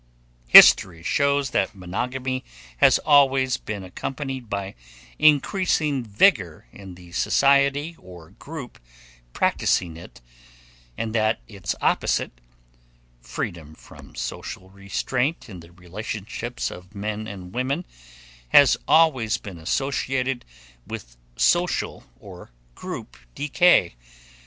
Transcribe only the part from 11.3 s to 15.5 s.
its opposite freedom from social restraint